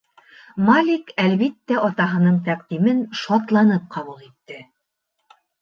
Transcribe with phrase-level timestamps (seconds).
[0.69, 4.59] Малик, әлбиттә, атаһының тәҡдимен шатланып ҡабул итте.